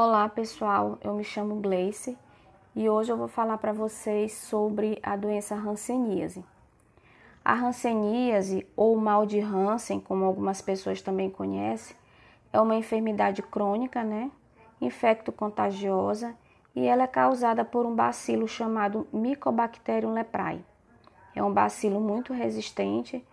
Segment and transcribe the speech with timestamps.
[0.00, 2.16] Olá pessoal, eu me chamo Gleice
[2.72, 6.44] e hoje eu vou falar para vocês sobre a doença hanseníase.
[7.44, 11.96] A hanseníase ou mal de Hansen, como algumas pessoas também conhecem,
[12.52, 14.30] é uma enfermidade crônica, né?
[14.80, 16.32] Infecto-contagiosa
[16.76, 20.64] e ela é causada por um bacilo chamado Mycobacterium leprae.
[21.34, 23.26] É um bacilo muito resistente.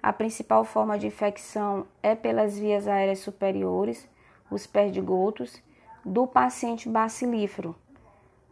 [0.00, 4.08] A principal forma de infecção é pelas vias aéreas superiores,
[4.48, 5.60] os perdigotos
[6.04, 7.74] do paciente bacilífero.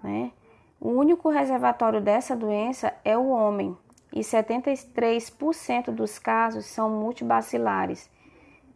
[0.02, 0.32] Né?
[0.80, 3.76] O único reservatório dessa doença é o homem,
[4.12, 8.10] e 73% dos casos são multibacilares,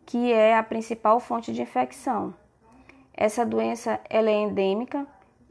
[0.07, 2.35] que é a principal fonte de infecção.
[3.13, 5.07] Essa doença ela é endêmica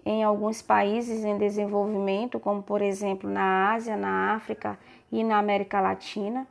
[0.06, 4.78] em alguns países em desenvolvimento, como por exemplo na Ásia, na África
[5.12, 6.48] e na América Latina.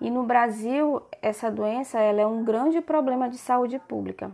[0.00, 4.30] E no Brasil, essa doença ela é um grande problema de saúde pública.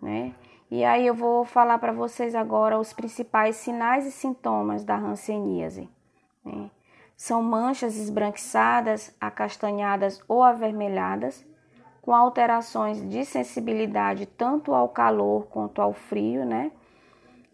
[0.00, 0.32] Né?
[0.70, 5.88] E aí eu vou falar para vocês agora os principais sinais e sintomas da hanseníase.
[6.44, 6.70] Né?
[7.16, 11.46] São manchas esbranquiçadas, acastanhadas ou avermelhadas,
[12.02, 16.70] com alterações de sensibilidade tanto ao calor quanto ao frio, né?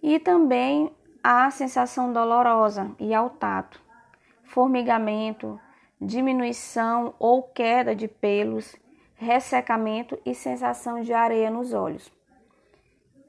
[0.03, 0.91] E também
[1.23, 3.81] a sensação dolorosa e ao tato,
[4.43, 5.61] formigamento,
[6.01, 8.75] diminuição ou queda de pelos,
[9.15, 12.11] ressecamento e sensação de areia nos olhos.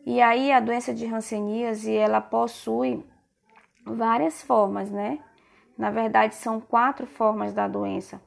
[0.05, 3.05] E aí a doença de Hanseníase, ela possui
[3.85, 5.19] várias formas, né?
[5.77, 8.21] Na verdade, são quatro formas da doença.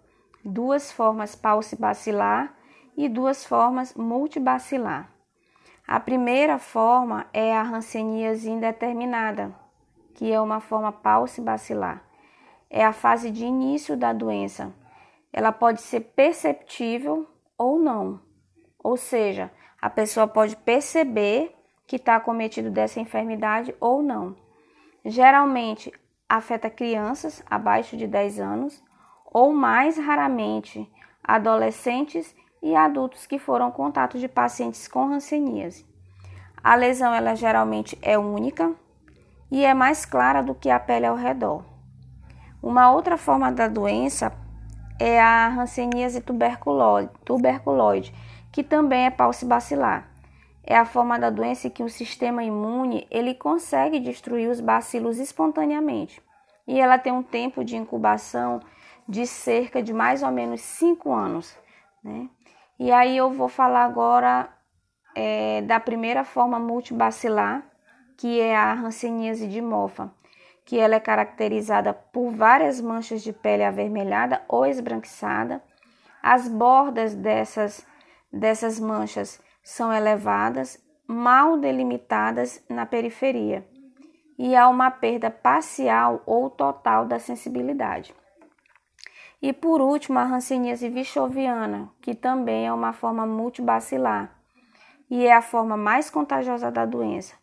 [0.45, 2.55] Duas formas paucibacilar
[2.97, 5.11] e duas formas multibacilar.
[5.87, 9.55] A primeira forma é a Hanseníase indeterminada,
[10.15, 12.05] que é uma forma paucibacilar.
[12.71, 14.73] É a fase de início da doença.
[15.33, 18.21] Ela pode ser perceptível ou não.
[18.83, 21.55] Ou seja, a pessoa pode perceber
[21.87, 24.37] que está acometido dessa enfermidade ou não.
[25.05, 25.93] Geralmente
[26.29, 28.83] afeta crianças abaixo de 10 anos
[29.25, 30.91] ou mais raramente
[31.23, 35.87] adolescentes e adultos que foram contato de pacientes com hanseníase.
[36.63, 38.73] A lesão ela geralmente é única
[39.51, 41.63] e é mais clara do que a pele ao redor.
[42.63, 44.33] Uma outra forma da doença
[44.99, 48.15] é a hanseníase tuberculoide, tuberculoide
[48.51, 50.14] que também é paucibacilar
[50.67, 56.23] é a forma da doença que o sistema imune ele consegue destruir os bacilos espontaneamente.
[56.67, 58.61] E ela tem um tempo de incubação
[59.07, 61.55] de cerca de mais ou menos 5 anos.
[62.03, 62.29] Né?
[62.79, 64.49] E aí eu vou falar agora
[65.15, 67.63] é, da primeira forma multibacilar,
[68.17, 70.11] que é a hanseníase de Mofa,
[70.65, 75.63] que ela é caracterizada por várias manchas de pele avermelhada ou esbranquiçada.
[76.23, 77.87] As bordas dessas,
[78.33, 83.67] dessas manchas são elevadas, mal delimitadas na periferia,
[84.39, 88.15] e há uma perda parcial ou total da sensibilidade.
[89.41, 94.39] E por último, a hanseníase vichoviana, que também é uma forma multibacilar
[95.11, 97.35] e é a forma mais contagiosa da doença.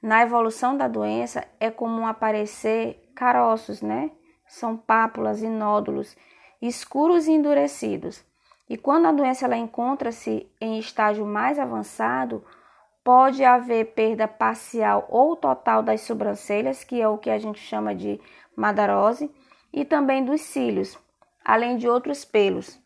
[0.00, 4.10] Na evolução da doença é comum aparecer caroços, né?
[4.46, 6.16] São pápulas e nódulos
[6.60, 8.24] escuros e endurecidos
[8.68, 12.44] e quando a doença ela encontra-se em estágio mais avançado,
[13.04, 17.94] pode haver perda parcial ou total das sobrancelhas, que é o que a gente chama
[17.94, 18.20] de
[18.56, 19.30] madarose,
[19.72, 20.98] e também dos cílios,
[21.44, 22.80] além de outros pelos,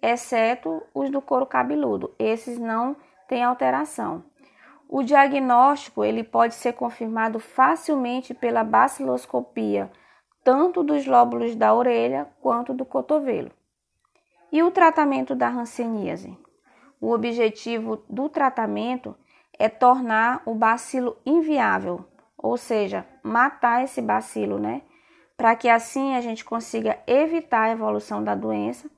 [0.00, 2.14] exceto os do couro cabeludo.
[2.18, 2.94] Esses não
[3.26, 4.22] têm alteração.
[4.88, 9.90] O diagnóstico ele pode ser confirmado facilmente pela baciloscopia,
[10.44, 13.50] tanto dos lóbulos da orelha quanto do cotovelo.
[14.54, 16.38] E o tratamento da hanseníase?
[17.00, 19.16] O objetivo do tratamento
[19.58, 22.04] é tornar o bacilo inviável,
[22.38, 24.82] ou seja, matar esse bacilo, né?
[25.36, 28.88] Para que assim a gente consiga evitar a evolução da doença,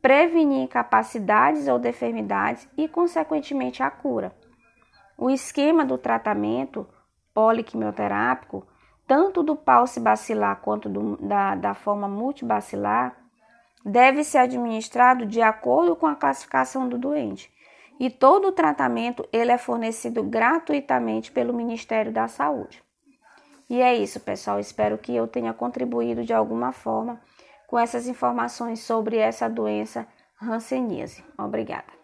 [0.00, 4.32] prevenir incapacidades ou deformidades e, consequentemente, a cura.
[5.18, 6.86] O esquema do tratamento
[7.34, 8.64] poliquimioterápico,
[9.08, 13.23] tanto do pulse bacilar quanto do, da, da forma multibacilar,
[13.84, 17.52] deve ser administrado de acordo com a classificação do doente.
[18.00, 22.82] E todo o tratamento ele é fornecido gratuitamente pelo Ministério da Saúde.
[23.68, 24.58] E é isso, pessoal.
[24.58, 27.20] Espero que eu tenha contribuído de alguma forma
[27.66, 30.06] com essas informações sobre essa doença
[30.42, 31.24] hanseníase.
[31.38, 32.03] Obrigada.